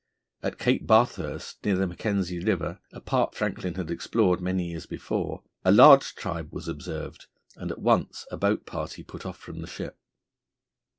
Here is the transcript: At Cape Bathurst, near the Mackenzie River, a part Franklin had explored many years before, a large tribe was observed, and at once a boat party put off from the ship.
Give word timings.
At 0.41 0.57
Cape 0.57 0.87
Bathurst, 0.87 1.63
near 1.63 1.75
the 1.75 1.85
Mackenzie 1.85 2.43
River, 2.43 2.79
a 2.91 2.99
part 2.99 3.35
Franklin 3.35 3.75
had 3.75 3.91
explored 3.91 4.41
many 4.41 4.71
years 4.71 4.87
before, 4.87 5.43
a 5.63 5.71
large 5.71 6.15
tribe 6.15 6.51
was 6.51 6.67
observed, 6.67 7.27
and 7.55 7.69
at 7.69 7.77
once 7.77 8.25
a 8.31 8.37
boat 8.37 8.65
party 8.65 9.03
put 9.03 9.27
off 9.27 9.37
from 9.37 9.61
the 9.61 9.67
ship. 9.67 9.99